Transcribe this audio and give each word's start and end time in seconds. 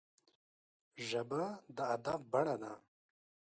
ژبه 1.07 1.43
د 1.75 1.77
ادب 1.95 2.19
بڼه 2.31 2.55
ده 2.61 2.73